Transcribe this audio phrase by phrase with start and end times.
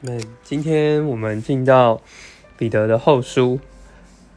[0.00, 2.00] 那今天我们进到
[2.58, 3.58] 彼得的后书，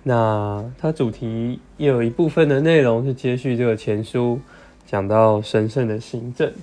[0.03, 4.39] 那它主题也有一部分的内容是接续这个前书，
[4.85, 6.53] 讲到神圣的行政，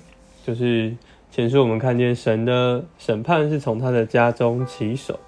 [0.43, 0.95] 就是
[1.31, 5.19] 前书我们看见神的审判是从他的家中起手，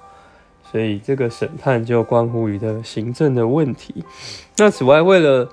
[0.72, 4.04] 所以这个审判就关乎于的行政的问题。
[4.58, 5.50] 那此外，为了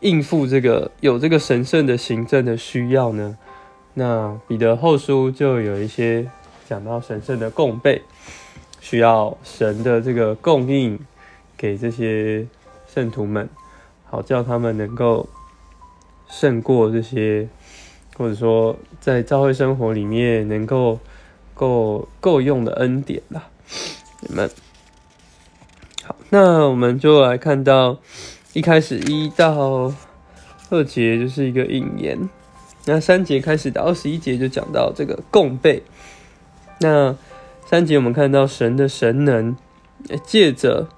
[0.00, 3.38] 应付这个有这个神圣的行政的需要呢，
[3.94, 6.28] 那彼得后书就有一些。
[6.70, 8.00] 讲到神圣的供备，
[8.80, 10.96] 需要神的这个供应
[11.56, 12.46] 给这些
[12.86, 13.48] 圣徒们，
[14.08, 15.28] 好叫他们能够
[16.28, 17.48] 胜过这些，
[18.16, 21.00] 或者说在教会生活里面能够
[21.54, 23.48] 够够用的恩典啦。
[24.20, 24.48] 你们
[26.04, 27.98] 好，那我们就来看到
[28.52, 29.92] 一开始一到
[30.70, 32.30] 二节就是一个引言，
[32.84, 35.82] 那三节开始到二十一节就讲到这个供备。
[36.80, 37.14] 那
[37.66, 39.54] 三节我们看到神的神能，
[40.24, 40.88] 借着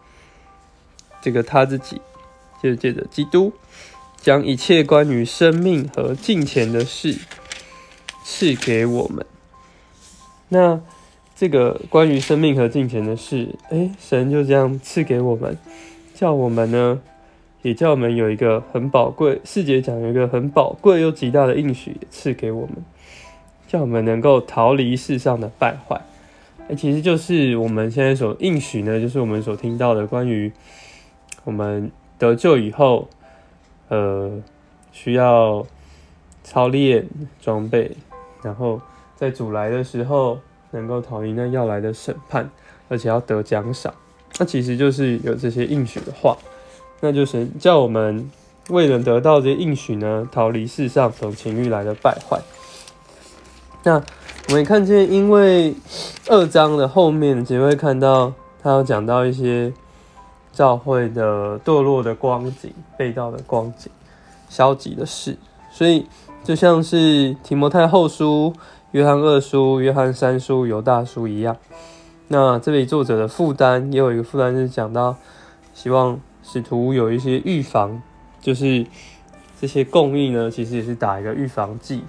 [1.20, 2.00] 这个他自己，
[2.62, 3.52] 就是借着基督，
[4.16, 7.16] 将一切关于生命和金钱的事
[8.24, 9.26] 赐给我们。
[10.50, 10.80] 那
[11.34, 15.58] 这个关于生命和金钱的事，哎，神就这样赐给我们，
[16.14, 17.00] 叫我们呢，
[17.62, 22.76] 也叫我们有一个很宝贵，四节讲有一个很宝贵又极大的应许赐给我们。
[23.72, 25.98] 叫我们能够逃离世上的败坏，
[26.68, 30.52] 哎，其实就是我们现在所应许呢，就是我们所听到的关于
[31.44, 33.08] 我们得救以后，
[33.88, 34.30] 呃，
[34.92, 35.66] 需要
[36.44, 37.08] 操练
[37.40, 37.96] 装备，
[38.42, 38.78] 然后
[39.16, 40.38] 在主来的时候
[40.72, 42.50] 能够逃离那要来的审判，
[42.90, 43.94] 而且要得奖赏。
[44.38, 46.36] 那其实就是有这些应许的话，
[47.00, 48.30] 那就是叫我们
[48.68, 52.38] 为了得到这些应许呢，逃离世上从情欲来的败坏。
[53.84, 54.00] 那
[54.48, 55.74] 我们看见，因为
[56.28, 59.72] 二章的后面只会看到他要讲到一些
[60.52, 63.90] 教会的堕落的光景、被盗的光景、
[64.48, 65.36] 消极的事，
[65.72, 66.06] 所以
[66.44, 68.54] 就像是提摩太后书、
[68.92, 71.56] 约翰二书、约翰三书、犹大书一样。
[72.28, 75.16] 那这里作者的负担也有一个负担是讲到，
[75.74, 78.00] 希望使徒有一些预防，
[78.40, 78.86] 就是
[79.60, 82.02] 这些供应呢，其实也是打一个预防剂。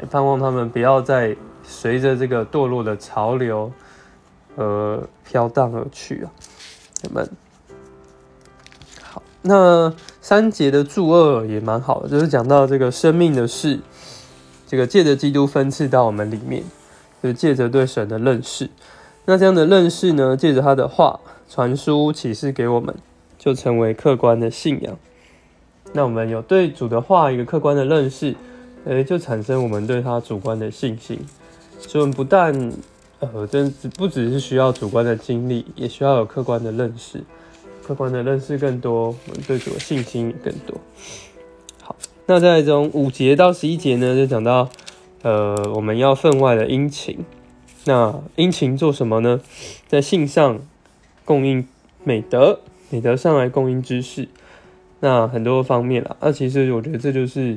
[0.00, 3.72] 也盼望他们不要再随着这个堕落的潮流
[4.56, 6.32] 而飘荡而去啊！
[7.02, 7.28] 你们
[9.02, 13.78] 好，那三节的注二也蛮好的，就是讲到这个生命的事，
[14.66, 16.64] 这个借着基督分赐到我们里面，
[17.22, 18.68] 就是借着对神的认识。
[19.26, 22.94] 那这样的认识呢，借着他的话传输启示给我们，
[23.38, 24.98] 就成为客观的信仰。
[25.92, 28.34] 那我们有对主的话一个客观的认识。
[28.84, 31.16] 诶，就产生我们对他主观的信心，
[31.78, 32.72] 所以我们不但
[33.20, 37.22] 呃，真不只是需要主观的经历，也需要有客观的认识，
[37.84, 40.76] 客观的认识更多，我们对主的信心也更多。
[41.80, 41.94] 好，
[42.26, 44.68] 那在从五节到十一节呢，就讲到
[45.22, 47.24] 呃，我们要分外的殷勤。
[47.84, 49.40] 那殷勤做什么呢？
[49.86, 50.58] 在信上
[51.24, 51.68] 供应
[52.02, 52.58] 美德，
[52.90, 54.26] 美德上来供应知识，
[54.98, 56.16] 那很多方面啦。
[56.20, 57.56] 那其实我觉得这就是。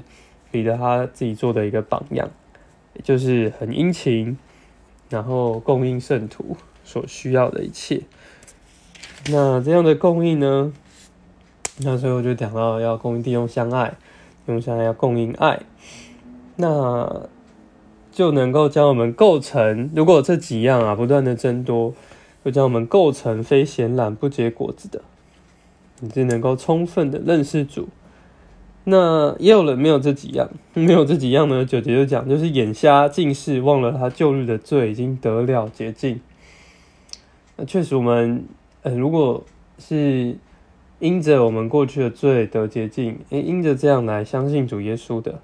[0.55, 2.29] 彼得他自己做的一个榜样，
[3.03, 4.37] 就是很殷勤，
[5.09, 6.55] 然后供应圣徒
[6.85, 8.03] 所需要的一切。
[9.29, 10.71] 那这样的供应呢？
[11.79, 13.89] 那最后就讲到要供应弟兄相爱，
[14.45, 15.59] 弟兄相爱要供应爱，
[16.55, 17.27] 那
[18.13, 19.91] 就能够将我们构成。
[19.93, 21.93] 如果这几样啊不断的增多，
[22.45, 25.01] 就将我们构成非显懒不结果子的，
[25.99, 27.89] 你就能够充分的认识主。
[28.87, 31.65] 那也有人没有这几样， 没有这几样呢？
[31.65, 36.21] 九节就讲，就是眼瞎、近视，忘了他旧日的罪，已经得了洁净。
[37.57, 38.45] 那确实，我们
[38.83, 39.43] 呃，如果
[39.79, 40.37] 是
[40.99, 45.41] 因着我们过去的罪得洁净，诶，因着这样来相信主耶稣的，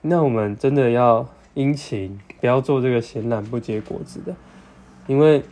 [0.00, 4.34] 那我们真的要殷勤，不要做这个闲懒不结果子的，
[5.06, 5.42] 因为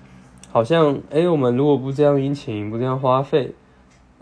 [0.50, 3.52] 好像诶，我们如果不这样殷勤，不这样花费，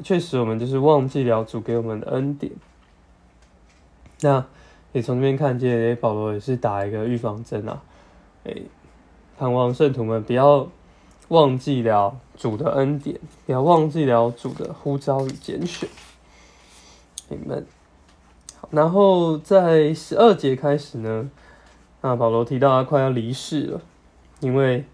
[0.03, 2.53] 确实我们就是忘记了主给我们的恩典。
[4.23, 4.45] 那
[4.93, 7.83] 也从这边看见，诶，保罗也是打一个预防针啊，
[8.45, 8.63] 诶，
[9.39, 10.67] 盼望圣徒们不要
[11.29, 15.89] 忘记了主的恩典，不要忘记了主的呼召与拣选。
[17.29, 17.67] 你们，
[18.71, 21.31] 然后在十二节开始呢，
[22.01, 23.81] 那保罗提到他快要离世了，
[24.41, 24.85] 因为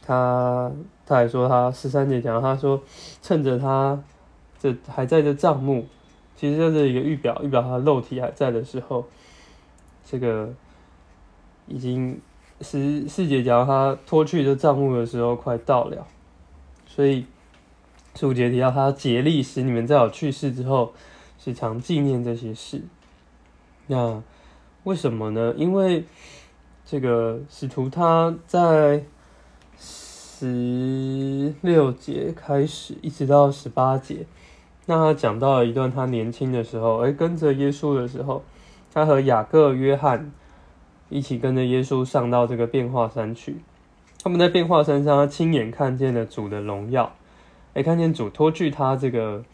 [0.00, 0.70] 他
[1.04, 2.80] 他还说他十三节讲，他说
[3.20, 4.00] 趁着他
[4.58, 5.86] 这还在这帐幕。
[6.36, 9.06] 其实，在这一个预表，预表他肉体还在的时候，
[10.04, 10.52] 这个
[11.66, 12.20] 已经
[12.60, 16.06] 十四节讲他脱去这账目的时候快到了，
[16.86, 17.24] 所以
[18.14, 20.92] 十五节提到他竭力使你们在我去世之后
[21.38, 22.82] 时常纪念这些事。
[23.86, 24.22] 那
[24.84, 25.54] 为什么呢？
[25.56, 26.04] 因为
[26.84, 29.04] 这个使徒他在
[29.78, 34.26] 十六节开始一直到十八节，
[34.86, 38.42] 那他讲到了一段他年轻的时候，哎，跟着耶稣的时候，
[38.92, 40.32] 他和雅各、约翰。
[41.08, 43.58] 一起跟着耶稣上到这个变化山去。
[44.20, 47.14] 他们在变化山上，他亲眼看见了主的荣耀，
[47.74, 49.44] 哎，看见主脱去他这个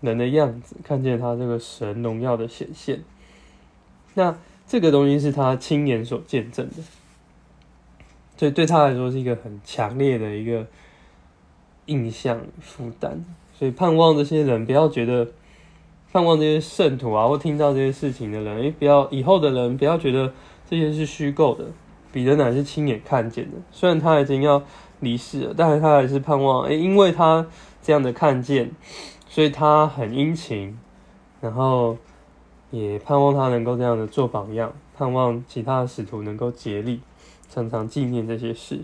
[0.00, 3.04] 人的样子，看见他这个神荣耀的显现。
[4.14, 4.36] 那
[4.66, 6.82] 这个东西是他亲眼所见证的，
[8.36, 10.66] 所以对他来说是一个很强烈的一个
[11.84, 13.24] 印象负担。
[13.58, 15.28] 所以盼望这些人不要觉得，
[16.12, 20.32] 盼望这些圣徒啊，或听到这些事情的人，哎，不要以后的人不要觉得。
[20.68, 21.64] 这些是虚构的，
[22.10, 23.56] 彼得乃是亲眼看见的。
[23.70, 24.60] 虽然他已经要
[24.98, 27.46] 离世了，但是他还是盼望，诶，因为他
[27.80, 28.72] 这样的看见，
[29.28, 30.76] 所以他很殷勤，
[31.40, 31.96] 然后
[32.72, 37.00] 也盼望他能够这样的做榜样，盼望其他的使徒能够竭力，
[37.48, 38.80] 常常纪念这些事。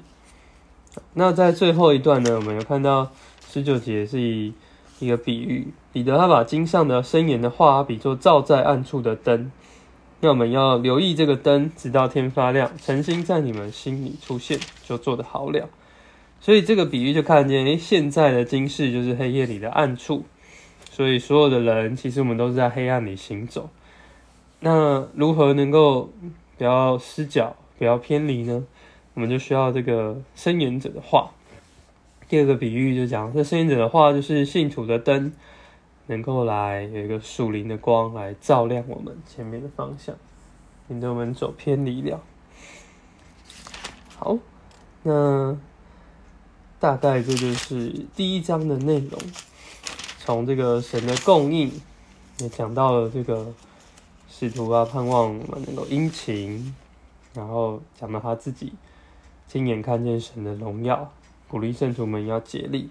[1.14, 3.10] 那在最后一段呢，我们有看到
[3.52, 4.54] 十九节是以
[4.98, 9.52] 一个比喻，彼得他把经上的深言的话比作照在暗处的灯。
[10.20, 15.68] 那我们要留意这个灯，直到天发亮，诚心在你们心里出现，就做得好了。
[16.40, 20.24] 所以这个比喻就看见，诶，现在的今世就是黑夜里的暗处，
[20.90, 23.68] 所以所有的人其实我们都是在黑暗里行走。
[24.60, 26.10] 那如何能够
[26.56, 28.64] 不要失脚，不要偏离呢？
[29.12, 31.30] 我们就需要这个伸言者的话。
[32.32, 35.34] 第二个比喻就讲，这圣言者的话就是信徒的灯。
[36.06, 40.16] 能够来有一个树林的光来照亮我们前面的方向，
[40.88, 42.22] 免得我们走偏离了。
[44.16, 44.38] 好，
[45.02, 45.54] 那
[46.80, 49.20] 大概这就是第一章的内容。
[50.18, 51.70] 从这个神的供应，
[52.38, 53.52] 也讲到了这个
[54.30, 56.74] 使徒啊，盼望我们能够殷勤，
[57.34, 58.72] 然后讲到他自己
[59.46, 61.12] 亲眼看见神的荣耀，
[61.52, 62.90] 鼓励圣徒们要竭力。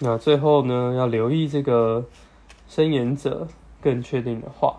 [0.00, 2.04] 那最后呢，要留意这个。
[2.70, 3.48] 申言者
[3.80, 4.78] 更确定的话，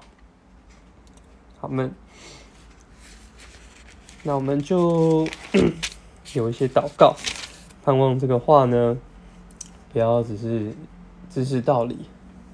[1.59, 1.91] 好们，
[4.21, 5.27] 那我们就
[6.35, 7.15] 有一些祷告，
[7.83, 8.95] 盼望这个话呢，
[9.91, 10.71] 不要只是
[11.31, 11.97] 知识道理，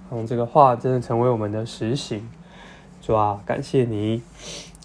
[0.10, 2.30] 让这个话真的成为我们的实行。
[3.02, 4.22] 主啊，感谢你，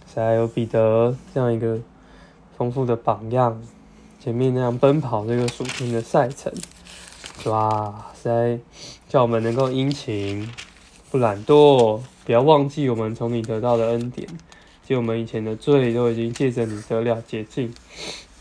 [0.04, 1.78] 才有彼得这样一个
[2.58, 3.62] 丰富的榜样，
[4.22, 6.52] 前面那样奔跑这个属天的赛程。
[7.46, 8.61] 哇塞！
[9.08, 10.52] 叫我们能够殷勤，
[11.11, 14.28] 不懒惰，不要忘记我们从你得到的恩典，
[14.84, 17.75] 就我们以前的罪都已经借着你得了洁净。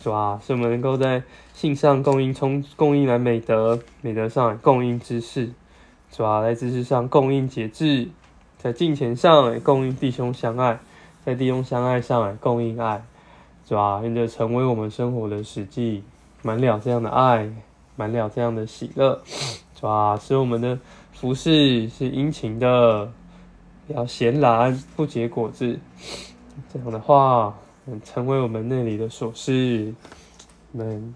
[0.04, 0.38] 哇！
[0.46, 1.24] 使我们能够在
[1.54, 5.50] 信上供应充供应来美德，美德上供应知识，
[6.18, 6.42] 哇！
[6.42, 8.10] 在知识上供应节制，
[8.58, 10.78] 在金钱上供应弟兄相爱，
[11.26, 13.02] 在弟兄相爱上来供应爱，
[13.70, 14.02] 是吧！
[14.04, 16.04] 愿这成为我们生活的实际，
[16.42, 17.50] 满了这样的爱。
[17.96, 19.22] 满了这样的喜乐，
[19.76, 20.18] 是吧！
[20.18, 20.80] 使我们的
[21.12, 23.12] 服饰是殷勤的，
[23.88, 25.78] 要闲懒不结果子。
[26.72, 27.54] 这样的话，
[28.06, 29.94] 成为我们那里的琐事，
[30.72, 31.14] 们